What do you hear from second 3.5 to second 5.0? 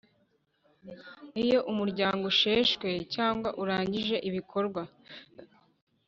urangije ibikorwa